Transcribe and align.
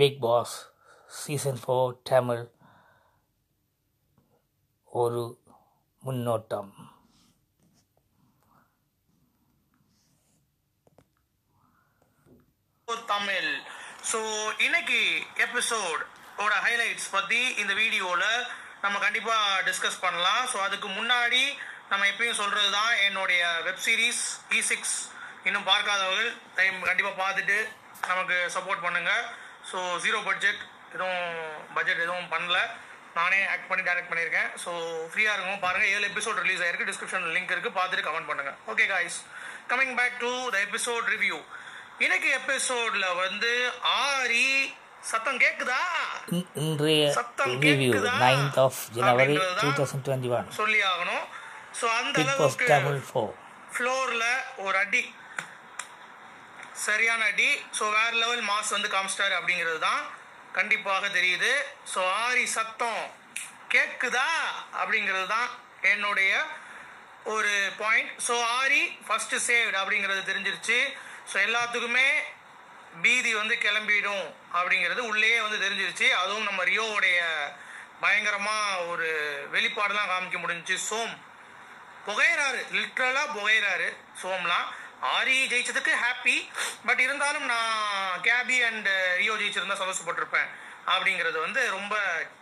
Big 0.00 0.16
boss 0.24 0.54
season 1.10 1.58
four 1.62 1.90
Tamil 2.10 2.42
ஒரு 4.88 5.20
முன்னோட்டம். 6.02 6.70
Tamil 13.12 13.50
so 14.10 14.18
இன்னைக்கு 14.66 14.98
எபிசோட் 15.44 16.02
ஓட 16.44 16.52
ஹைலைட்ஸ் 16.66 17.08
பற்றி 17.14 17.40
இந்த 17.62 17.72
வீடியோவில் 17.82 18.26
நம்ம 18.84 18.96
கண்டிப்பாக 19.04 19.62
டிஸ்கஸ் 19.68 20.02
பண்ணலாம். 20.06 20.42
ஸோ 20.52 20.58
அதுக்கு 20.66 20.90
முன்னாடி 20.98 21.44
நம்ம 21.92 22.02
எப்பயும் 22.12 22.40
சொல்கிறது 22.42 22.72
தான் 22.80 22.92
என்னுடைய 23.06 23.44
வெப் 23.68 23.82
சீரிஸ் 23.86 24.24
இ 24.58 24.62
சிக்ஸ் 24.72 24.96
இன்னும் 25.46 25.70
பார்க்காதவர்கள் 25.72 26.30
டைம் 26.58 26.76
கண்டிப்பாக 26.90 27.16
பார்த்துட்டு 27.24 27.58
நமக்கு 28.10 28.36
சப்போர்ட் 28.58 28.84
பண்ணுங்கள் 28.88 29.24
ஸோ 29.64 29.78
ஜீரோ 30.04 30.18
பட்ஜெட் 30.26 30.62
எதுவும் 30.94 31.22
பட்ஜெட் 31.76 32.02
எதுவும் 32.04 32.30
பண்ணல. 32.32 32.58
நானே 33.16 33.38
ஆக்ட் 33.46 33.68
பண்ணி 33.68 33.82
டைரக்ட் 33.84 34.10
பண்ணியிருக்கேன். 34.10 34.48
ஸோ 34.62 34.70
ஃப்ரீயாக 35.10 35.34
இருக்கும் 35.36 35.60
பாருங்கள் 35.60 35.90
ஏழு 35.90 36.06
எபிசோட் 36.08 36.40
ரிலீஸ் 36.42 36.62
ஆயிருக்கு. 36.64 36.88
டிஸ்கிரிப்ஷன் 36.90 37.26
லிங்க் 37.34 37.52
இருக்குது 37.54 37.76
பார்த்துட்டு 37.76 38.06
கமெண்ட் 38.06 38.30
பண்ணுங்கள் 38.30 38.56
okay 38.72 38.86
guys 38.86 39.18
coming 39.70 39.94
back 39.98 40.16
to 40.20 40.32
the 40.50 40.58
episode 40.66 41.06
review 41.14 41.38
இன்னைக்கு 41.98 42.30
எபிசோட்ல 42.38 43.06
வந்து 43.18 43.52
ஆரி 44.00 44.46
சத்தம் 45.04 45.38
கேக்குதா? 45.40 45.80
இன்- 46.32 46.50
இன்றைய 46.62 47.02
சத்தம் 47.12 47.54
கேக்குதா? 47.64 48.12
நைன்த் 48.22 48.58
ஆஃப் 48.62 48.80
ஜனவரி 48.94 49.34
அப்படின்றதுதான் 49.34 49.64
டூ 49.64 49.78
தௌசண்ட் 49.80 50.04
டுவெண்ட்டி 50.06 50.30
ஒன் 50.34 50.48
சொல்லி 50.54 50.80
ஆகணும் 50.90 51.24
ஸோ 51.80 51.86
அந்த 51.98 52.16
அளவுக்கு 52.24 52.66
ஃப்ளோர்ல 53.74 54.24
ஒரு 54.58 54.76
அடி. 54.78 55.02
சரியான 56.86 57.24
அடி 57.32 57.48
ஸோ 57.78 57.84
வேற 57.96 58.10
லெவல் 58.22 58.44
மாஸ் 58.50 58.74
வந்து 58.76 58.88
காமிச்சிட்டாரு 58.94 59.34
அப்படிங்கிறது 59.38 59.80
தான் 59.88 60.02
கண்டிப்பாக 60.58 61.04
தெரியுது. 61.16 61.52
ஸோ 61.92 62.00
ஆரி 62.26 62.44
சத்தம் 62.56 63.02
கேட்குதா 63.74 64.28
அப்படிங்கிறது 64.80 65.26
தான் 65.36 65.48
என்னுடைய 65.92 66.32
ஒரு 67.34 67.52
point 67.80 68.10
so 68.28 68.34
Aari 68.60 68.82
first 69.06 69.42
saved 69.48 69.76
அப்படிங்கிறது 69.82 70.22
தெரிஞ்சிருச்சு. 70.30 70.78
ஸோ 71.30 71.36
எல்லாத்துக்குமே 71.46 72.08
பீதி 73.04 73.30
வந்து 73.40 73.54
கிளம்பிடும் 73.66 74.26
அப்படிங்கிறது 74.56 75.00
உள்ளேயே 75.10 75.38
வந்து 75.44 75.58
தெரிஞ்சிருச்சு. 75.64 76.08
அதுவும் 76.22 76.48
நம்ம 76.48 76.64
ரியோவுடைய 76.70 77.20
பயங்கரமாக 78.04 78.84
ஒரு 78.92 79.08
வெளிப்பாடுலாம் 79.54 80.10
காமிக்க 80.12 80.38
முடிஞ்சுச்சு. 80.44 80.76
சோம் 80.88 81.14
புகையிறாரு. 82.06 82.60
லிட்ரலாக 82.78 83.34
புகையிறாரு. 83.36 83.88
சோம்லாம். 84.22 84.68
ஆரி 85.14 85.36
ஜெயிச்சதுக்கு 85.52 85.92
ஹாப்பி 86.04 86.36
பட் 86.86 87.02
இருந்தாலும் 87.06 87.46
நான் 87.52 88.20
கேபி 88.26 88.58
அண்ட் 88.68 88.88
ரியோ 89.20 89.34
ஜெயிச்சிருந்தா 89.40 89.80
சந்தோஷப்பட்டிருப்பேன். 89.82 90.48
அப்படிங்கிறது 90.92 91.38
வந்து 91.46 91.60
ரொம்ப 91.76 91.94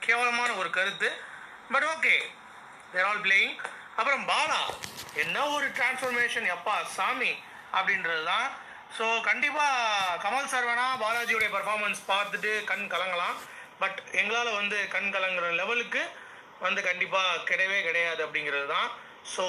கேவலமான 0.07 0.51
ஒரு 0.61 0.71
கருத்து. 0.79 1.11
But 1.73 1.87
okay 1.93 2.15
they're 2.93 3.09
all 3.11 3.23
playing 3.27 3.55
அப்புறம் 3.97 4.25
பாலா 4.33 4.61
என்ன 5.23 5.47
ஒரு 5.55 5.67
டிரான்ஸ்ஃபர்மேஷன் 5.79 6.47
எப்பா 6.57 6.75
சாமி 6.97 7.33
அப்படின்றது 7.79 8.25
தான் 8.33 8.49
ஸோ 8.99 9.05
கண்டிப்பாக 9.29 10.17
கமல் 10.25 10.51
சார் 10.53 10.67
வேணால் 10.69 10.99
பாலாஜியோடைய 11.03 11.51
பர்ஃபார்மன்ஸ் 11.57 12.01
பார்த்துட்டு 12.13 12.51
கண் 12.71 12.91
கலங்கலாம். 12.95 13.37
பட் 13.83 14.01
எங்களால் 14.21 14.59
வந்து 14.61 14.79
கண் 14.95 15.13
கலங்குற 15.15 15.47
லெவலுக்கு 15.61 16.03
வந்து 16.67 16.81
கண்டிப்பாக 16.89 17.41
கிடையவே 17.51 17.79
கிடையாது 17.87 18.21
அப்படிங்கிறது 18.27 18.67
தான் 18.67 18.89
ஸோ 19.25 19.45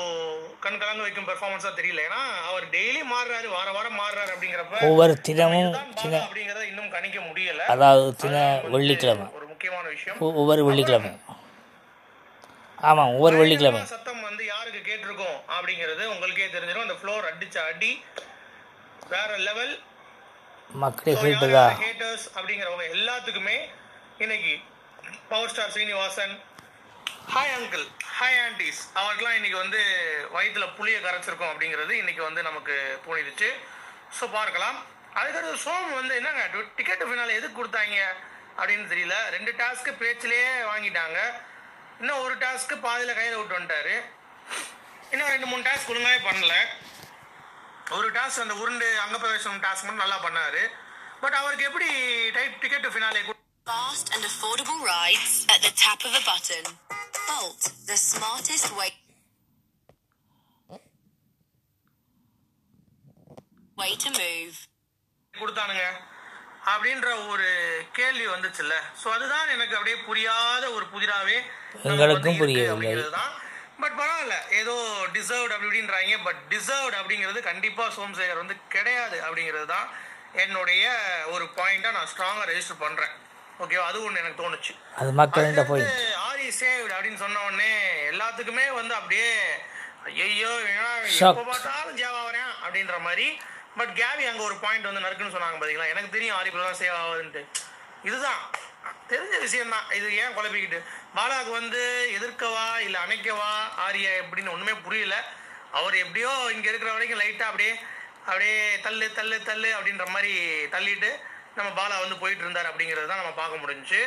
கண் 0.64 0.78
கலங்க 0.82 1.02
வைக்கும் 1.06 1.28
பெர்ஃபார்மன்ஸாக 1.30 1.74
தெரியல. 1.78 2.02
ஏன்னா 2.08 2.22
அவர் 2.50 2.66
டெய்லி 2.76 3.02
மாறுறாரு 3.14 3.48
வார 3.56 3.68
வாரம் 3.78 3.98
மாறுறாரு 4.02 4.32
அப்படிங்கிறப்ப 4.34 4.82
ஒவ்வொரு 4.90 5.14
தினமும் 5.28 5.72
தின 6.02 6.20
அப்படிங்கிறத 6.26 6.66
இன்னும் 6.72 6.92
கணிக்க 6.96 7.20
முடியல. 7.30 7.64
அதாவது 7.74 8.10
தின 8.24 8.36
வெள்ளிக்கிழமை. 8.76 9.26
ஒரு 9.40 9.48
முக்கியமான 9.54 9.86
விஷயம். 9.96 10.20
ஒவ்வொரு 10.42 10.64
வெள்ளிக்கிழமை. 10.70 11.12
ஆமாம் 12.78 13.12
ஒவ்வொரு 13.16 13.36
வெள்ளிக்கிழமை. 13.42 13.82
சத்தம் 13.96 14.24
வந்து 14.30 14.44
யாருக்கு 14.54 14.82
கேட்டிருக்கோம் 14.90 15.38
அப்படிங்கிறது 15.56 16.06
உங்களுக்கே 16.14 16.48
தெரிஞ்சிடும் 16.56 16.86
அந்த 16.88 16.98
ஃப்ளோர் 17.02 17.28
அடிச்ச 17.32 17.58
அடி 17.72 17.92
வேற 19.14 19.32
லெவல் 19.48 19.74
மக்களே 20.84 21.14
கேட்டுதா 21.24 21.66
ஹேட்டர்ஸ் 21.84 22.26
அப்படிங்கிறவங்க 22.36 22.86
எல்லாத்துக்குமே 22.98 23.58
இன்னைக்கு 24.24 24.54
power 25.32 25.52
star 25.54 25.72
Srinivasan 25.74 26.34
hi 27.32 27.54
uncle 27.58 27.86
hi 28.18 28.40
aunties 28.44 28.82
அவருக்கெல்லாம் 29.00 29.38
இன்னைக்கு 29.38 29.58
வந்து 29.58 29.80
வயிற்றுல 30.34 30.66
புளிய 30.78 30.98
கரைச்சிருக்கோம் 31.06 31.52
அப்படிங்கிறது 31.52 31.94
இன்னைக்கு 32.02 32.24
வந்து 32.28 32.42
நமக்கு 32.48 32.76
போனிடுச்சு 33.06 33.50
ஸோ 34.18 34.26
பார்க்கலாம். 34.38 34.78
அதுக்கடுத்து 35.20 35.64
சோம் 35.64 35.94
வந்து 36.00 36.14
என்னங்க? 36.20 36.44
டிக்கெட்டு 36.78 37.08
ஃபினால 37.08 37.34
எதுக்கு 37.40 37.58
கொடுத்தாங்க 37.60 37.98
அப்படின்னு 38.60 38.86
தெரியல. 38.94 39.16
ரெண்டு 39.36 39.52
டாஸ்க்கு 39.62 39.92
பேச்சிலேயே 40.02 40.50
வாங்கிட்டாங்க. 40.72 41.20
இன்னும் 42.00 42.22
ஒரு 42.26 42.36
டாஸ்க்கு 42.44 42.76
பாதியில் 42.86 43.18
கையில் 43.20 43.38
விட்டு 43.38 43.58
வந்துட்டாரு. 43.58 43.96
இன்னும் 45.14 45.32
ரெண்டு 45.34 45.50
மூணு 45.52 45.64
டாஸ்க் 45.70 45.92
ஒழுங்காகவே 45.94 46.22
பண்ணல. 46.30 46.56
ஒரு 47.98 48.12
டாஸ்க் 48.12 48.44
அந்த 48.46 48.56
உருண்டு 48.64 49.00
அங்க 49.06 49.18
பிரவேசம் 49.18 49.64
டாஸ்க் 49.66 49.88
மட்டும் 49.88 50.06
நல்லா 50.06 50.20
பண்ணார். 50.28 50.62
பட் 51.24 51.34
அவருக்கு 51.34 51.70
எப்படி 51.72 51.90
type 52.40 52.62
ticket 52.66 52.94
finale 52.96 53.24
Fast 53.72 54.08
and 54.16 54.24
affordable 54.30 54.80
rides 54.86 55.36
at 55.54 55.62
the 55.66 55.72
tap 55.82 56.02
of 56.08 56.14
a 56.20 56.24
button. 56.30 56.64
Bolt, 57.28 57.62
the 57.88 57.98
smartest 58.04 58.68
way. 58.80 58.90
Way 63.78 63.92
to 64.04 64.10
move. 64.18 64.56
கொடுத்தானுங்க. 65.34 65.86
அப்படின்ற 66.72 67.08
ஒரு 67.32 67.48
கேள்வி 67.98 68.26
வந்துச்சுல்ல. 68.34 68.76
ஸோ 69.02 69.08
அதுதான் 69.16 69.50
எனக்கு 69.56 69.76
அப்படியே 69.78 69.98
புரியாத 70.10 70.64
ஒரு 70.78 70.86
புதிராவே 70.94 71.38
எங்களுக்கும் 71.92 72.40
புரியவில்லை. 72.42 73.24
பட் 73.82 73.96
பரவாயில்ல 74.00 74.36
ஏதோ 74.60 74.74
டிசர்வ்ட் 75.16 75.54
அப்படி 75.56 75.70
இப்படின்றாங்க 75.70 76.18
பட் 76.28 76.42
டிசர்வ்ட் 76.54 76.98
அப்படிங்கிறது 77.00 77.40
கண்டிப்பா 77.50 77.86
சோம்சேகர் 77.98 78.42
வந்து 78.44 78.56
கிடையாது 78.76 79.18
அப்படிங்கிறது 79.26 79.68
தான் 79.76 79.88
என்னுடைய 80.44 80.84
ஒரு 81.34 81.46
பாயிண்டா 81.58 81.90
நான் 81.98 82.10
ஸ்ட்ராங்கா 82.14 82.46
ரெஜிஸ்டர் 82.52 82.84
பண்றேன். 82.86 83.14
ஓகேவா 83.60 83.86
அது 83.90 83.98
ஒன்று 84.06 84.22
எனக்கு 84.22 84.42
தோணுச்சு. 84.42 84.74
அது 85.00 85.10
மக்கள்கிட்ட 85.20 85.64
போய். 85.64 85.84
ஆரி 86.28 86.48
சேவ்ட் 86.60 86.94
அப்படின்னு 86.96 87.20
சொன்ன 87.24 87.42
உடனே 87.48 87.72
எல்லாத்துக்குமே 88.12 88.66
வந்து 88.80 88.94
அப்படியே 89.00 89.30
ஐயோ. 90.06 90.52
எப்போ 91.28 91.44
பார்த்தாலும் 91.44 91.98
ஜேவ் 92.02 92.18
ஆகிறேன் 92.22 92.52
அப்படின்ற 92.64 92.96
மாதிரி. 93.08 93.28
பட் 93.80 93.94
கேவி 94.00 94.24
அங்க 94.30 94.42
ஒரு 94.44 94.56
பாயிண்ட் 94.64 94.90
வந்து 94.90 95.04
நறுக்குன்னு 95.06 95.36
சொன்னாங்க 95.36 95.60
பாத்தீங்களா? 95.62 95.92
எனக்கு 95.94 96.10
தெரியும் 96.16 96.38
ஆரி 96.40 96.50
தான் 96.58 96.82
சேவ் 96.82 96.98
ஆகுதுன்ட்டு 97.02 97.42
இதுதான். 98.10 98.42
தெரிஞ்ச 99.12 99.36
விஷயம் 99.46 99.74
தான் 99.76 99.88
இது 99.98 100.08
ஏன் 100.22 100.36
குழப்பிக்கிட்டு? 100.38 100.80
பாலாவுக்கு 101.16 101.52
வந்து 101.52 101.82
எதிர்க்கவா 102.18 102.66
இல்ல 102.88 102.98
அணைக்கவா? 103.06 103.52
ஆரியா 103.86 104.12
எப்படின்னு 104.22 104.54
ஒண்ணுமே 104.56 104.74
புரியல. 104.86 105.16
அவர் 105.80 105.96
எப்படியோ 106.04 106.32
இங்க 106.56 106.68
இருக்கிற 106.72 106.90
வரைக்கும் 106.94 107.22
லைட்டா 107.22 107.46
அப்படியே 107.52 107.74
அப்படியே 108.28 108.58
தள்ளு 108.86 109.06
தள்ளு 109.18 109.38
தள்ளு 109.50 109.70
அப்படின்ற 109.78 110.06
மாதிரி 110.16 110.34
தள்ளிட்டு 110.76 111.10
நம்ம 111.58 111.70
பாலா 111.80 111.96
வந்து 112.04 112.22
போயிட்டு 112.22 112.44
இருந்தார் 112.46 112.70
அப்படிங்கிறது 112.72 113.10
தான் 113.12 113.22
நம்ம 113.22 113.34
பார்க்க 113.42 113.64
முடிஞ்சுச்சு. 113.64 114.02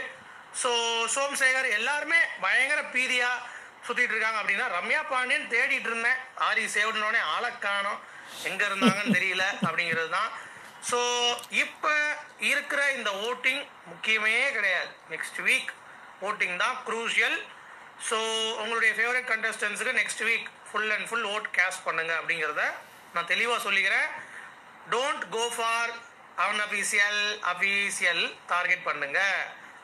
ஸோ 0.62 0.70
சோம்சேகர் 1.14 1.68
எல்லாருமே 1.78 2.20
பயங்கர 2.44 2.80
பீதியாக 2.94 3.42
சுற்றிட்டு 3.86 4.14
இருக்காங்க 4.14 4.38
அப்படின்னா 4.40 4.66
ரம்யா 4.76 5.00
பாண்டியன் 5.10 5.50
தேடிட்டு 5.54 5.88
இருந்தேன். 5.90 6.20
ஆரி 6.48 6.64
சேவடனோடனே 6.76 7.20
ஆளை 7.34 7.50
எங்கே 8.48 8.64
இருந்தாங்கன்னு 8.68 9.16
தெரியல 9.18 9.44
அப்படிங்கிறது 9.66 10.10
தான். 10.18 10.30
ஸோ 10.88 10.98
இப்போ 11.62 11.92
இருக்கிற 12.50 12.80
இந்த 12.96 13.10
ஓட்டிங் 13.28 13.62
முக்கியமே 13.90 14.32
கிடையாது. 14.56 14.90
நெக்ஸ்ட் 15.12 15.38
வீக் 15.48 15.70
ஓட்டிங் 16.28 16.56
தான் 16.64 16.76
க்ரூஷியல் 16.88 17.38
ஸோ 18.08 18.18
உங்களுடைய 18.62 18.90
favourite 18.96 19.28
கண்டஸ்டன்ஸுக்கு 19.32 19.92
next 20.00 20.22
week 20.28 20.48
full 20.68 20.90
and 20.96 21.06
full 21.10 21.28
vote 21.34 21.48
cast 21.58 21.84
பண்ணுங்க 21.86 22.12
அப்படிங்கிறத 22.20 22.64
நான் 23.14 23.30
தெளிவாக 23.32 23.60
சொல்லிக்கிறேன். 23.66 24.08
Don't 24.94 25.24
go 25.36 25.44
for 25.56 25.92
unofficial 26.44 27.22
official 27.52 28.22
target 28.52 28.86
பண்ணுங்க. 28.88 29.20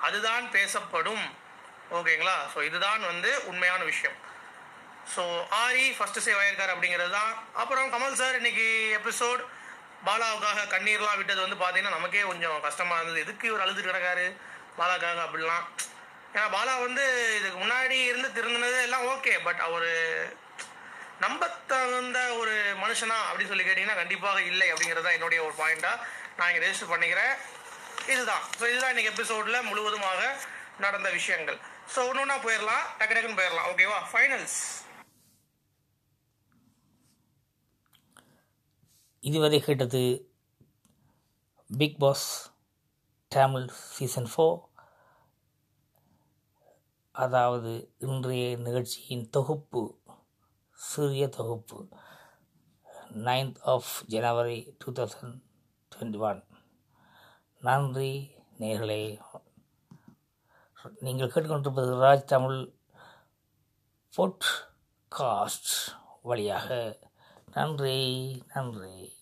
அதுதான் 0.06 0.44
பேசப்படும். 0.56 1.24
ஓகேங்களா? 1.98 2.36
ஸோ 2.52 2.58
இதுதான் 2.68 3.02
வந்து 3.12 3.30
உண்மையான 3.50 3.80
விஷயம். 3.92 4.16
ஸோ 5.14 5.22
ஆரி 5.62 5.84
ஃபர்ஸ்ட் 5.96 6.20
சேவ் 6.26 6.40
ஆயிருக்கார் 6.42 6.74
அப்படிங்கிறது 6.74 7.12
தான். 7.18 7.32
அப்புறம் 7.62 7.88
கமல் 7.94 8.20
சார் 8.20 8.38
இன்னைக்கு 8.40 8.66
எபிசோட் 9.00 9.42
பாலாவுக்காக 10.08 10.66
கண்ணீர்லாம் 10.74 11.18
விட்டது 11.20 11.40
வந்து 11.44 11.58
பார்த்தீங்கன்னா 11.62 11.96
நமக்கே 11.96 12.26
கொஞ்சம் 12.30 12.60
கஷ்டமாக 12.66 13.00
இருந்தது. 13.00 13.24
எதுக்கு 13.24 13.48
இவர் 13.50 13.64
அழுது 13.64 13.82
கிடக்காரு? 13.88 14.26
பாலாக்காக 14.78 15.20
அப்படிலாம். 15.26 15.66
ஏன்னா 16.34 16.46
பாலா 16.56 16.74
வந்து 16.86 17.04
இதுக்கு 17.38 17.58
முன்னாடி 17.62 17.96
இருந்து 18.10 18.28
திருந்தினது 18.36 18.78
எல்லாம் 18.86 19.06
ஓகே 19.14 19.32
பட் 19.46 19.60
அவர் 19.66 19.90
நம்ப 21.24 21.42
தகுந்த 21.72 22.18
ஒரு 22.40 22.54
மனுஷனா 22.82 23.16
அப்படின்னு 23.26 23.50
சொல்லி 23.50 23.66
கேட்டிங்கன்னா 23.66 24.00
கண்டிப்பாக 24.00 24.40
இல்லை 24.50 24.66
அப்படிங்கிறது 24.72 25.06
தான் 25.06 25.16
என்னுடைய 25.18 25.40
ஒரு 25.48 25.54
பாயிண்ட்டாக 25.60 26.04
நான் 26.42 26.52
இங்கே 26.52 26.62
ரெஜிஸ்டர் 26.66 26.92
பண்ணிக்கிறேன். 26.92 27.34
இதுதான். 28.12 28.44
ஸோ 28.58 28.64
இதுதான் 28.70 28.92
இன்றைக்கி 28.92 29.10
எபிசோடில் 29.14 29.66
முழுவதுமாக 29.70 30.22
நடந்த 30.84 31.08
விஷயங்கள். 31.18 31.58
ஸோ 31.94 31.98
ஒன்று 32.08 32.22
ஒன்றா 32.22 32.36
போயிடலாம் 32.46 32.86
டக்கு 32.98 33.14
டக்குன்னு 33.16 33.40
போயிடலாம் 33.40 33.68
ஓகேவா 33.72 33.98
ஃபைனல்ஸ் 34.12 34.56
இதுவரை 39.22 39.58
கேட்டது 39.66 40.02
big 41.70 41.98
boss 42.04 42.26
Tamil 43.32 43.68
season 43.96 44.30
four 44.32 44.58
அதாவது 47.24 47.72
இன்றைய 48.06 48.44
நிகழ்ச்சியின் 48.66 49.24
தொகுப்பு 49.36 49.82
சிறிய 50.78 51.24
தொகுப்பு. 51.38 51.78
Ninth 53.28 53.62
of 53.74 53.92
January 54.14 54.60
two 54.82 54.92
thousand 54.98 55.38
twenty 56.10 56.44
நன்றி 57.60 58.34
நேர்களே. 58.58 59.20
நீங்கள் 60.98 61.30
கேட்டுக்கொண்டிருப்பது 61.30 61.94
ராஜ் 62.02 62.24
தமிழ் 62.24 62.72
காஸ்ட் 65.18 65.96
வழியாக. 66.22 66.98
நன்றி 67.52 68.42
நன்றி. 68.54 69.20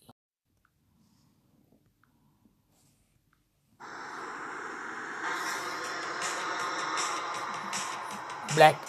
Black 8.54 8.88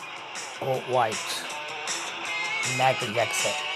or 0.59 0.87
white 0.91 1.49
Michael 2.77 3.11
Jackson. 3.17 3.70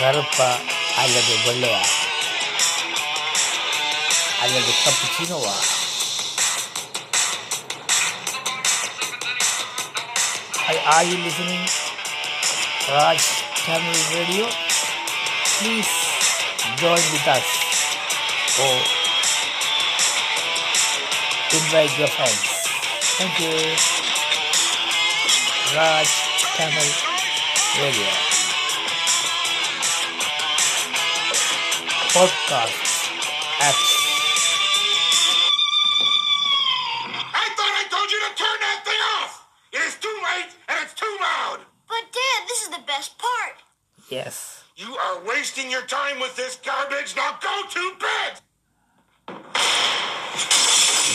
கருப்பா 0.00 0.50
அல்லது 1.02 1.34
வெள்ளையா 1.46 1.82
அல்லது 4.44 4.72
கப்புச்சினோவா 4.84 5.56
Are 10.94 11.04
you 11.04 11.16
listening 11.18 11.64
Raj 12.88 13.20
Tamil 13.64 13.98
Radio? 14.14 14.46
Please 15.58 15.90
join 16.76 17.02
with 17.14 17.26
us 17.28 17.46
or 18.60 18.76
invite 21.58 21.98
your 21.98 22.08
friends. 22.08 22.42
Thank 23.18 23.40
you. 23.40 23.54
Raj 25.76 26.08
Tamil 26.56 26.90
Radio. 27.82 28.29
Podcast 32.11 33.07
apps. 33.63 33.87
I 37.33 37.47
thought 37.55 37.73
I 37.73 37.85
told 37.89 38.11
you 38.11 38.19
to 38.19 38.35
turn 38.35 38.59
that 38.59 38.81
thing 38.83 39.01
off! 39.15 39.47
It 39.71 39.79
is 39.79 39.95
too 39.95 40.19
late 40.21 40.51
and 40.67 40.83
it's 40.83 40.93
too 40.93 41.17
loud! 41.21 41.59
But 41.87 42.03
Dad, 42.11 42.47
this 42.49 42.63
is 42.63 42.69
the 42.69 42.83
best 42.85 43.17
part. 43.17 43.63
Yes. 44.09 44.65
You 44.75 44.93
are 44.93 45.23
wasting 45.25 45.71
your 45.71 45.83
time 45.83 46.19
with 46.19 46.35
this 46.35 46.57
garbage. 46.57 47.15
Now 47.15 47.39
go 47.41 47.63
to 47.69 47.93
bed! 47.97 48.41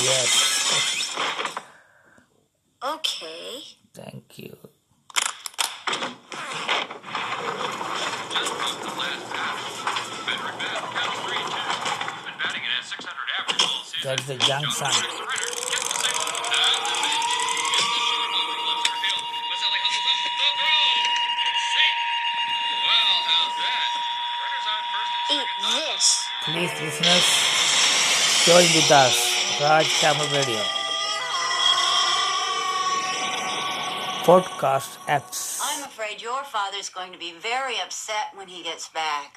Yes. 0.02 1.14
Okay. 2.82 3.62
Thank 3.92 4.38
you. 4.38 4.56
That's 14.06 14.24
the 14.26 14.36
young 14.46 14.64
son. 14.66 14.92
Eat 25.32 25.46
this. 25.60 26.28
Please, 26.56 26.72
listeners, 26.80 27.28
join 28.46 28.64
with 28.72 28.90
us. 28.90 29.60
Raj 29.60 29.86
Tamil 30.00 30.24
Radio. 30.32 30.62
Podcast 34.24 34.96
apps. 35.04 35.60
I'm 35.62 35.84
afraid 35.84 36.22
your 36.22 36.42
father's 36.44 36.88
going 36.88 37.12
to 37.12 37.18
be 37.18 37.32
very 37.32 37.76
upset 37.84 38.32
when 38.34 38.48
he 38.48 38.62
gets 38.62 38.88
back. 38.88 39.36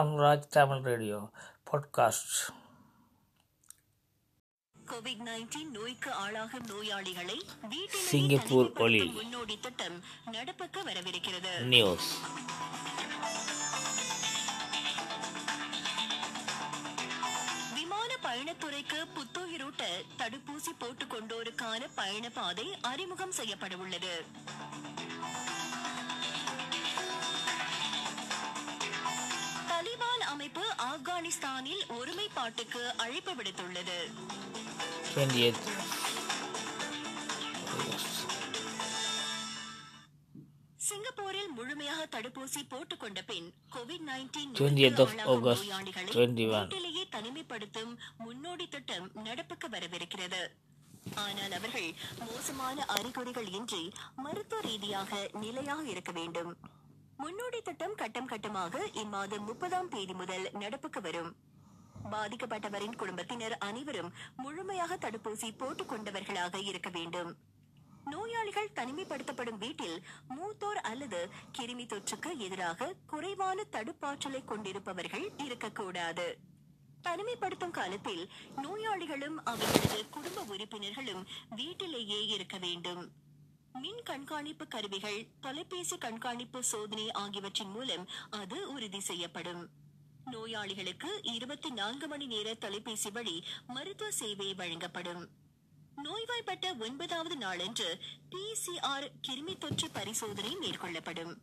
Raj 0.00 0.40
Tamil 0.54 0.80
Radio 0.82 1.18
podcast. 1.70 2.26
Covid 4.86 5.22
nineteen 5.24 5.70
நோய்க்கு 5.70 6.10
ஆளாகும் 6.10 6.66
நோயாளிகளை 6.66 7.40
Singapore 7.88 8.72
ஒலி. 8.72 9.04
முன்னோடி 9.04 9.58
திட்டம் 9.60 10.04
நடப்புக்கு 10.26 10.82
வரவிருக்கிறது. 10.84 11.68
விமான 17.74 18.16
பயணத்துறைக்கு 18.22 19.06
புத்துயிரூட்ட 19.14 19.82
தடுப்பூசி 20.18 20.72
போட்டுக் 20.78 21.12
கொண்டோருக்கான 21.12 21.88
பயண 21.94 22.30
பாதை 22.30 22.78
அறிமுகம் 22.82 23.32
செய்யப்பட 23.32 23.76
உள்ளது 23.76 24.24
தலிபான் 30.00 30.22
அமைப்பு 30.32 30.62
ஆப்கானிஸ்தானில் 30.84 31.82
ஒருமைப்பாட்டுக்கு 31.96 32.82
அழைப்பு 32.96 33.32
விடுத்துள்ளது 33.38 33.98
28th. 35.14 35.66
சிங்கப்பூரில் 40.80 41.50
முழுமையாக 41.50 42.06
தடுப்பூசி 42.06 42.60
போட்டுக் 42.68 43.02
கொண்ட 43.02 43.20
பின் 43.22 43.48
கோவிட் 43.74 44.06
20th 44.60 45.00
of 45.04 45.12
August 45.26 45.64
21. 45.66 46.54
வீட்டிலேயே 46.54 47.04
தனிமைப்படுத்தும் 47.12 47.92
முன்னோடி 48.24 48.66
திட்டம் 48.68 49.08
நடப்புக்கு 49.26 49.68
வரவிருக்கிறது 49.68 50.42
ஆனால் 51.18 51.52
அவர்கள் 51.52 51.90
மோசமான 52.24 52.86
அறிகுறிகள் 52.94 53.50
இன்றி 53.58 53.84
மருத்துவ 54.24 54.62
ரீதியாக 54.62 55.12
நிலையாக 55.42 55.84
இருக்க 55.94 56.12
வேண்டும் 56.12 56.52
முன்னோடி 57.20 57.62
திட்டம் 57.62 57.94
கட்டம் 57.94 58.28
கட்டமாக 58.28 58.78
இம்மாதம் 58.92 59.44
முப்பதாம் 59.44 59.88
தேதி 59.88 60.14
முதல் 60.14 60.50
நடப்புக்கு 60.52 61.00
வரும். 61.00 61.36
பாதிக்கப்பட்டவரின் 62.12 62.96
குடும்பத்தினர் 62.96 63.58
அனைவரும் 63.58 64.12
முழுமையாக 64.36 64.96
தடுப்பூசி 64.96 65.56
போட்டுக் 65.56 65.88
கொண்டவர்களாக 65.88 66.58
இருக்க 66.58 66.90
வேண்டும். 66.90 67.36
நோயாளிகள் 68.04 68.70
தனிமைப்படுத்தப்படும் 68.74 69.58
வீட்டில் 69.58 70.02
மூத்தோர் 70.28 70.80
அல்லது 70.82 71.28
கிருமி 71.58 71.86
தொற்றுக்கு 71.86 72.36
எதிராக 72.36 72.94
குறைவான 73.06 73.64
தடுப்பாற்றலை 73.72 74.44
கொண்டிருப்பவர்கள் 74.44 75.30
இருக்கக்கூடாது. 75.36 76.38
தனிமைப்படுத்தும் 77.02 77.70
காலத்தில் 77.70 78.28
நோயாளிகளும் 78.56 79.44
அவர்களது 79.44 80.08
குடும்ப 80.08 80.40
உறுப்பினர்களும் 80.42 81.26
வீட்டிலேயே 81.50 82.26
இருக்க 82.26 82.58
வேண்டும். 82.58 83.28
மின் 83.72 84.02
கண்காணிப்பு 84.02 84.68
கருவிகள் 84.68 85.26
தொலைபேசி 85.40 85.98
கண்காணிப்பு 85.98 86.64
சோதனை 86.64 87.10
ஆகியவற்றின் 87.10 87.70
மூலம் 87.70 88.08
அது 88.30 88.72
உறுதி 88.72 89.00
செய்யப்படும். 89.00 89.68
நோயாளிகளுக்கு 90.24 91.20
இருபத்தி 91.22 91.70
நான்கு 91.70 92.08
மணி 92.08 92.26
நேர 92.26 92.54
தொலைபேசி 92.54 93.10
வழி 93.10 93.44
மருத்துவ 93.66 94.10
சேவை 94.10 94.54
வழங்கப்படும். 94.54 95.28
நோய்வாய்ப்பட்ட 95.96 96.76
ஒன்பதாவது 96.78 97.36
நாளன்று 97.36 97.98
பிசிஆர் 98.30 99.10
கிருமி 99.28 99.58
தொற்று 99.58 99.90
பரிசோதனை 99.90 100.56
மேற்கொள்ளப்படும். 100.60 101.34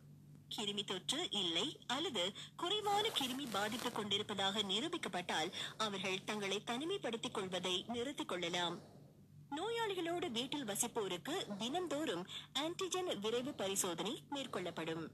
கிருமி 0.56 0.84
தொற்று 0.84 1.30
இல்லை 1.30 1.78
அல்லது 1.86 2.32
குறைவான 2.56 3.08
கிருமி 3.08 3.46
பாதிப்பு 3.50 3.92
கொண்டிருப்பதாக 3.92 4.62
நிரூபிக்கப்பட்டால் 4.62 5.52
அவர்கள் 5.78 6.24
தங்களை 6.24 6.62
தனிமைப்படுத்திக் 6.66 7.30
கொள்வதை 7.30 7.84
நிறுத்திக் 7.88 8.28
கொள்ளலாம். 8.28 8.96
நோயாளிகளோடு 9.56 10.30
வீட்டில் 10.30 10.64
வசிப்போருக்கு 10.64 11.56
தினந்தோறும் 11.56 12.26
ஆன்டிஜென் 12.52 13.18
விரைவு 13.18 13.52
பரிசோதனை 13.52 14.22
மேற்கொள்ளப்படும். 14.30 15.06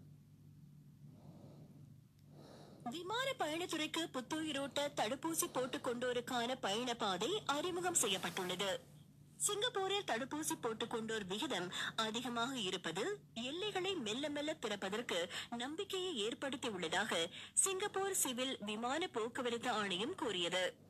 விமான 2.91 3.33
பயணத்துறைக்கு 3.38 4.09
புத்துயிரோட்ட 4.12 4.88
தடுப்பூசி 4.97 5.45
போட்டுக் 5.53 5.87
கொண்டோருக்கான 5.87 6.55
பயண 6.61 6.95
பாதை 6.95 7.43
அறிமுகம் 7.47 7.95
செய்யப்பட்டுள்ளது. 7.95 8.93
சிங்கப்பூரில் 9.37 10.05
தடுப்பூசி 10.05 10.53
போட்டுக் 10.61 10.95
கொண்டோர் 10.95 11.26
விகிதம் 11.26 11.73
அதிகமாக 11.97 12.59
இருப்பது 12.59 13.19
எல்லைகளை 13.35 13.95
மெல்ல 13.95 14.29
மெல்ல 14.29 14.55
திறப்பதற்கு 14.55 15.29
நம்பிக்கையை 15.50 16.17
ஏற்படுத்தி 16.17 16.69
உள்ளதாக 16.69 17.31
சிங்கப்பூர் 17.53 18.14
சிவில் 18.14 18.59
விமான 18.61 19.09
போக்குவரத்து 19.09 19.71
ஆணையம் 19.71 20.14
கூறியது. 20.14 20.84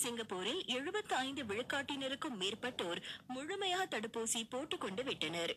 சிங்கப்பூரில் 0.00 0.62
75 0.66 1.12
ஐந்து 1.12 1.44
விழுக்காட்டினருக்கும் 1.44 2.36
மேற்பட்டோர் 2.40 3.02
முழுமையாக 3.26 3.84
தடுப்பூசி 3.84 4.46
போட்டுக் 4.48 4.80
கொண்டு 4.80 5.02
விட்டனர். 5.04 5.56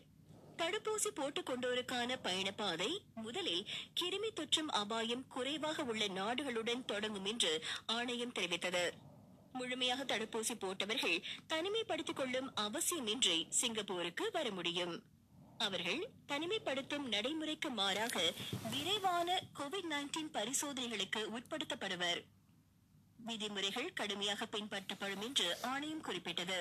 தடுப்பூசி 0.56 1.08
போட்டுக் 1.14 1.48
கொண்டோருக்கான 1.48 2.16
பயணப்பாதை 2.24 2.98
முதலில் 3.14 3.66
கிருமி 4.00 4.30
தொற்றும் 4.34 4.70
அபாயம் 4.82 5.26
குறைவாக 5.26 5.84
உள்ள 5.84 6.06
நாடுகளுடன் 6.06 6.84
தொடங்கும் 6.84 7.24
என்று 7.24 7.64
ஆணையம் 7.86 8.32
தெரிவித்தது. 8.32 8.90
முழுமையாக 9.52 10.04
தடுப்பூசி 10.04 10.54
போட்டவர்கள் 10.58 11.22
தனிமைப்படுத்திக் 11.48 12.16
கொள்ளும் 12.16 12.52
அவசியமின்றி 12.56 13.46
சிங்கப்பூருக்கு 13.48 14.30
வர 14.32 14.50
முடியும். 14.50 15.02
அவர்கள் 15.58 16.08
தனிமைப்படுத்தும் 16.28 17.06
நடைமுறைக்கு 17.08 17.70
மாறாக 17.70 18.32
விரைவான 18.70 19.42
கோவிட் 19.58 19.90
19 19.90 20.30
பரிசோதனைகளுக்கு 20.32 21.20
உட்படுத்தப்படுவர். 21.38 22.22
விதிமுறைகள் 23.26 23.92
கடுமையாக 23.92 24.46
பின்பற்றப்படும் 24.46 25.24
என்று 25.28 25.48
ஆணையம் 25.62 26.00
குறிப்பிட்டது. 26.00 26.58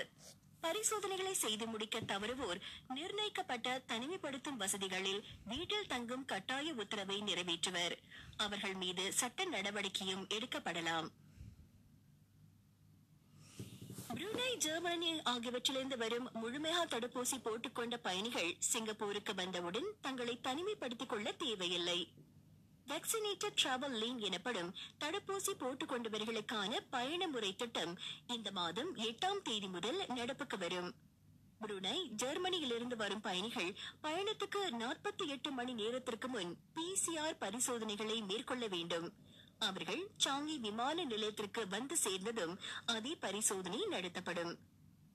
பரிசோதனைகளை 0.62 1.34
செய்து 1.34 1.66
முடிக்க 1.68 2.00
தவறுவோர் 2.02 2.60
நிர்ணயிக்கப்பட்ட 2.94 3.82
தனிமைப்படுத்தும் 3.88 4.62
வசதிகளில் 4.62 5.22
வீட்டில் 5.46 5.88
தங்கும் 5.88 6.26
கட்டாய 6.26 6.74
உத்தரவை 6.74 7.18
நிறைவேற்றுவர். 7.22 7.96
அவர்கள் 8.38 8.74
மீது 8.74 9.14
சட்ட 9.14 9.46
நடவடிக்கையும் 9.46 10.26
எடுக்கப்படலாம். 10.28 11.10
புருனை 14.16 14.58
ஜெர்மனி 14.58 15.10
ஆகியவற்றிலிருந்து 15.14 15.98
வரும் 15.98 16.28
முழுமையாக 16.34 16.84
தடுப்பூசி 16.86 17.38
போட்டுக்கொண்ட 17.44 17.98
பயணிகள் 17.98 18.56
சிங்கப்பூருக்கு 18.60 19.36
வந்தவுடன் 19.36 19.90
தங்களை 20.02 20.40
தனிமைப்படுத்திக் 20.44 21.12
கொள்ள 21.14 21.32
தேவையில்லை. 21.32 22.00
வேக்சினேட்டட் 22.88 23.58
டிராவல் 23.64 23.98
லிங்க் 24.00 24.18
எனப்படும் 24.18 24.74
தடுப்பூசி 25.00 25.52
போட்டுக் 25.58 25.92
கொண்டவர்களுக்கான 25.92 26.78
பயண 26.90 27.28
முறை 27.28 27.56
திட்டம் 27.56 27.98
இந்த 28.28 28.52
மாதம் 28.52 28.96
எட்டாம் 28.98 29.42
தேதி 29.44 29.68
முதல் 29.68 30.00
நடப்புக்கு 30.00 30.58
வரும். 30.58 30.94
புருனை 31.62 32.10
ஜெர்மனியிலிருந்து 32.18 32.96
வரும் 32.96 33.22
பயணிகள் 33.22 33.76
பயணத்துக்கு 34.04 34.60
நாற்பத்தி 34.80 35.28
எட்டு 35.28 35.52
மணி 35.52 35.74
நேரத்திற்கு 35.74 36.28
முன் 36.28 36.58
பிசிஆர் 36.76 37.38
பரிசோதனைகளை 37.40 38.22
மேற்கொள்ள 38.22 38.68
வேண்டும். 38.68 39.14
அவர்கள் 39.60 40.10
சாங்கி 40.26 40.60
விமான 40.60 41.04
நிலையத்திற்கு 41.04 41.68
வந்து 41.68 41.98
சேர்ந்ததும் 41.98 42.60
அதே 42.86 43.16
பரிசோதனை 43.16 43.86
நடத்தப்படும். 43.86 44.58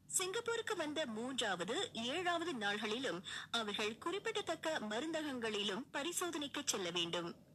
சிங்கப்பூருக்கு 0.06 0.76
வந்த 0.76 1.06
மூன்றாவது 1.06 1.90
ஏழாவது 1.92 2.52
நாள்களிலும் 2.52 3.22
அவர்கள் 3.50 3.98
குறிப்பிடத்தக்க 3.98 4.78
மருந்தகங்களிலும் 4.90 5.84
பரிசோதனைக்கு 5.90 6.62
செல்ல 6.64 6.90
வேண்டும். 6.90 7.48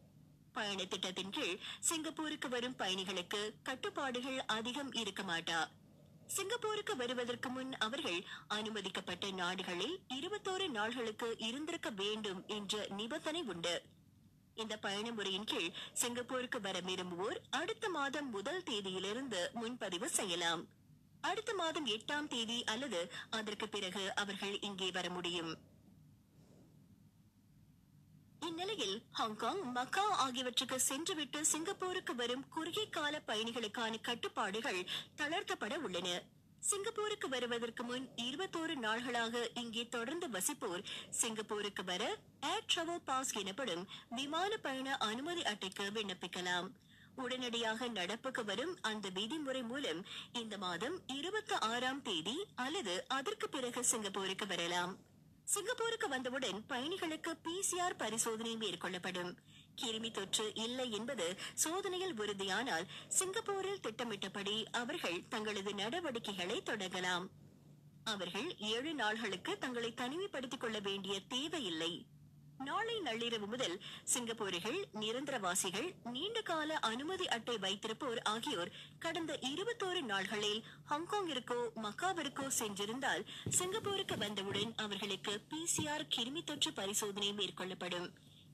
பயண 0.58 0.82
திட்டத்தின் 0.86 1.34
கீழ் 1.38 1.58
சிங்கப்பூருக்கு 1.90 2.50
வரும் 2.54 2.78
பயணிகளுக்கு 2.82 3.42
கட்டுப்பாடுகள் 3.64 4.40
அதிகம் 4.58 4.92
இருக்க 5.02 5.24
மாட்டா. 5.24 5.60
சிங்கப்பூருக்கு 6.36 6.94
வருவதற்கு 7.02 7.50
முன் 7.50 7.74
அவர்கள் 7.86 8.20
அனுமதிக்கப்பட்ட 8.48 9.26
நாடுகளில் 9.42 9.96
இருபத்தோரு 10.14 10.68
நாள்களுக்கு 10.78 11.28
இருந்திருக்க 11.48 11.90
வேண்டும் 12.02 12.42
என்ற 12.58 12.86
நிபந்தனை 13.00 13.44
உண்டு. 13.54 13.76
இந்த 14.62 14.74
பயண 14.86 15.08
முறையின் 15.12 15.50
கீழ் 15.52 15.76
சிங்கப்பூருக்கு 16.02 16.60
வர 16.62 16.80
விரும்புவோர் 16.80 17.40
அடுத்த 17.60 17.86
மாதம் 17.90 18.30
முதல் 18.30 18.64
தேதியிலிருந்து 18.70 19.42
முன்பதிவு 19.54 20.10
செய்யலாம். 20.20 20.64
அடுத்த 21.30 21.54
மாதம் 21.62 21.88
எட்டாம் 21.96 22.28
தேதி 22.34 22.60
அல்லது 22.74 23.02
அதற்கு 23.30 23.68
பிறகு 23.76 24.04
அவர்கள் 24.16 24.56
இங்கே 24.68 24.90
வர 24.98 25.08
முடியும். 25.10 25.54
இந்நிலையில் 28.48 29.04
ஹாங்காங் 29.12 29.60
மக்காவ் 29.76 30.16
ஆகியவற்றுக்கு 30.24 30.80
சென்றுவிட்டு 30.80 31.46
சிங்கப்பூருக்கு 31.46 32.16
வரும் 32.16 32.44
குறுகிய 32.50 32.86
கால 32.90 33.22
பயணிகளுக்கான 33.28 34.02
கட்டுப்பாடுகள் 34.02 34.88
தளர்த்தப்பட 35.18 35.76
உள்ளன. 35.76 36.22
சிங்கப்பூருக்கு 36.60 37.30
வருவதற்கு 37.30 37.84
முன் 37.84 38.10
இருபத்தோரு 38.16 38.76
நாள்களாக 38.86 39.50
இங்கே 39.54 39.88
தொடர்ந்து 39.88 40.28
வசிப்போர் 40.28 40.84
சிங்கப்பூருக்கு 41.10 41.84
வர 41.84 42.18
ஏர் 42.42 42.66
டிராவல் 42.76 43.06
பாஸ் 43.06 43.34
எனப்படும் 43.34 43.88
விமான 44.10 44.58
பயண 44.58 44.98
அனுமதி 44.98 45.44
அட்டைக்கு 45.44 45.84
விண்ணப்பிக்கலாம். 45.84 46.70
உடனடியாக 47.16 47.88
நடப்புக்கு 47.88 48.46
வரும் 48.46 48.78
அந்த 48.82 49.10
விதிமுறை 49.10 49.64
மூலம் 49.64 50.06
இந்த 50.34 50.58
மாதம் 50.58 51.00
இருபத்தி 51.08 51.56
ஆறாம் 51.56 52.02
தேதி 52.02 52.46
அல்லது 52.56 53.06
அதற்கு 53.08 53.50
பிறகு 53.50 53.84
சிங்கப்பூருக்கு 53.84 54.48
வரலாம். 54.48 55.05
சிங்கப்பூருக்கு 55.46 56.08
வந்தவுடன் 56.08 56.66
பயணிகளுக்கு 56.70 57.36
பிசிஆர் 57.44 57.98
பரிசோதனை 57.98 58.58
மேற்கொள்ளப்படும். 58.58 59.38
கிருமி 59.82 60.12
தொற்று 60.12 60.52
இல்லை 60.56 60.92
என்பது 60.92 61.38
சோதனையில் 61.54 62.20
உறுதியானால் 62.20 62.88
சிங்கப்பூரில் 63.08 63.80
திட்டமிட்டபடி 63.80 64.70
அவர்கள் 64.72 65.28
தங்களது 65.30 65.74
நடவடிக்கைகளை 65.74 66.62
தொடங்கலாம். 66.62 67.28
அவர்கள் 68.04 68.58
ஏழு 68.58 68.94
நாள்களுக்கு 68.94 69.58
தங்களை 69.58 69.94
தனிமைப்படுத்திக் 69.98 70.58
கொள்ள 70.58 70.80
வேண்டிய 70.80 71.20
தேவையில்லை. 71.28 72.06
நாளை 72.58 73.02
நள்ளிரவு 73.04 73.48
முதல் 73.48 73.82
சிங்கப்பூரிகள் 74.04 74.86
நிரந்தரவாசிகள் 74.94 75.96
நீண்டகால 76.12 76.80
அனுமதி 76.80 77.28
அட்டை 77.28 77.58
வைத்திருப்போர் 77.58 78.22
ஆகியோர் 78.24 78.72
கடந்த 79.00 79.40
இருபத்தோரு 79.42 80.02
நாள்களில் 80.02 80.64
ஹாங்காங்கிற்கோ 80.90 81.70
மக்காவிற்கோ 81.84 82.48
சென்றிருந்தால் 82.60 83.26
சிங்கப்பூருக்கு 83.50 84.18
வந்தவுடன் 84.18 84.74
அவர்களுக்கு 84.76 85.42
பிசிஆர் 85.50 86.08
கிருமி 86.16 86.44
தொற்று 86.44 86.74
பரிசோதனை 86.74 87.34
மேற்கொள்ளப்படும். 87.34 88.10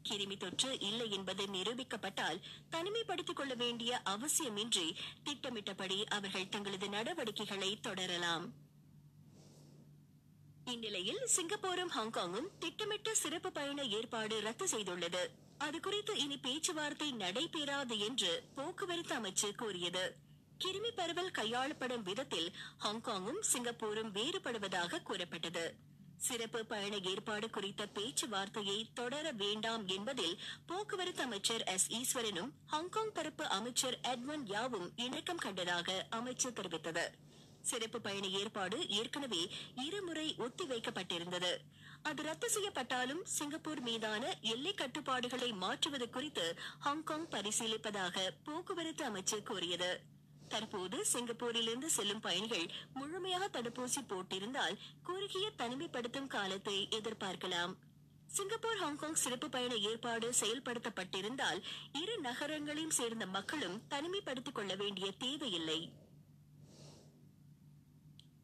கிருமி 0.10 0.38
தொற்று 0.38 0.80
இல்லை 0.80 1.12
என்பது 1.12 1.46
நிரூபிக்கப்பட்டால் 1.46 2.42
தனிமைப்படுத்திக் 2.72 3.34
கொள்ள 3.34 3.54
வேண்டிய 3.54 4.02
அவசியமின்றி 4.06 4.96
திட்டமிட்டபடி 5.24 6.06
அவர்கள் 6.06 6.50
தங்களது 6.50 6.90
நடவடிக்கைகளை 6.90 7.80
தொடரலாம். 7.80 8.70
இந்நிலையில் 10.72 11.22
சிங்கப்பூரும் 11.36 11.94
ஹாங்காங்கும் 11.98 12.50
திட்டமிட்ட 12.60 13.14
சிறப்பு 13.14 13.52
பயண 13.52 13.84
ஏற்பாடு 13.98 14.42
ரத்து 14.42 14.66
செய்துள்ளது. 14.66 15.24
அது 15.58 15.80
குறித்து 15.80 16.14
இனி 16.18 16.38
பேச்சுவார்த்தை 16.38 17.12
நடைபெறாது 17.12 18.00
என்று 18.00 18.32
போக்குவரத்து 18.56 19.16
அமைச்சு 19.16 19.50
கூறியது. 19.56 20.04
கிருமி 20.64 20.92
பரவல் 20.96 21.32
கையாளப்படும் 21.32 22.04
விதத்தில் 22.04 22.50
ஹாங்காங்கும் 22.78 23.42
சிங்கப்பூரும் 23.52 24.12
வேறுபடுவதாக 24.12 25.02
கூறப்பட்டது. 25.04 25.66
சிறப்பு 26.18 26.60
பயண 26.66 26.96
ஏற்பாடு 27.12 27.50
குறித்த 27.50 27.88
பேச்சுவார்த்தையை 27.94 28.80
தொடர 28.94 29.32
வேண்டாம் 29.32 29.88
என்பதில் 29.88 30.36
போக்குவரத்து 30.66 31.24
அமைச்சர் 31.24 31.64
எஸ் 31.64 31.88
ஈஸ்வரனும் 31.92 32.52
ஹாங்காங் 32.66 33.12
தரப்பு 33.12 33.48
அமைச்சர் 33.50 34.00
எட்வன் 34.12 34.46
யாவும் 34.46 34.88
இணக்கம் 34.96 35.44
கண்டதாக 35.44 35.90
அமைச்சர் 36.10 36.58
தெரிவித்தது. 36.60 37.06
சிறப்பு 37.62 38.02
பயண 38.02 38.26
ஏற்பாடு 38.28 38.90
ஏற்கனவே 38.90 39.52
இருமுறை 39.76 40.36
ஒத்திவைக்கப்பட்டிருந்தது. 40.38 41.58
அது 42.04 42.24
ரத்து 42.24 42.50
செய்யப்பட்டாலும் 42.50 43.24
சிங்கப்பூர் 43.24 43.80
மீதான 43.80 44.38
எல்லை 44.42 44.74
கட்டுப்பாடுகளை 44.74 45.52
மாற்றுவது 45.52 46.10
குறித்து 46.10 46.60
ஹாங்காங் 46.80 47.28
பரிசீலிப்பதாக 47.28 48.30
போக்குவரத்து 48.44 49.06
அமைச்சர் 49.06 49.44
கூறியது. 49.44 50.00
தற்போது 50.48 51.06
சிங்கப்பூரிலிருந்து 51.14 51.86
செல்லும் 51.86 52.20
பயணிகள் 52.20 52.72
முழுமையாக 52.94 53.48
தடுப்பூசி 53.48 54.02
போட்டிருந்தால் 54.08 54.78
குறுகிய 55.04 55.52
தனிமைப்படுத்தும் 55.58 56.28
காலத்தை 56.28 56.88
எதிர்பார்க்கலாம். 56.92 57.74
சிங்கப்பூர் 58.28 58.78
ஹாங்காங் 58.78 59.14
சிறப்பு 59.14 59.50
பயண 59.50 59.76
ஏற்பாடு 59.76 60.34
செயல்படுத்தப்பட்டிருந்தால் 60.40 61.64
இரு 61.94 62.20
நகரங்களையும் 62.20 62.98
சேர்ந்த 63.00 63.26
மக்களும் 63.26 63.82
தனிமைப்படுத்திக் 63.90 64.52
கொள்ள 64.52 64.76
வேண்டிய 64.76 65.12
தேவையில்லை. 65.12 65.90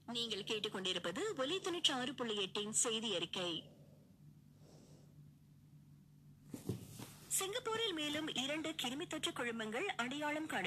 நீங்கள் 0.08 0.48
கேட்டுக்கொண்டிருப்பது 0.50 1.22
ஒலி 1.38 1.56
தொண்ணூற்றி 1.60 1.92
ஆறு 1.94 2.12
புள்ளி 2.14 2.36
எட்டின் 2.44 2.78
செய்தி 2.82 3.10
அறிக்கை 3.16 3.50
சிங்கப்பூரில் 7.38 7.94
மேலும் 7.94 8.30
இரண்டு 8.42 8.70
கிருமி 8.82 9.06
தொற்று 9.08 9.32
குழுமங்கள் 9.32 9.88
அடையாளம் 9.98 10.48
காண 10.48 10.66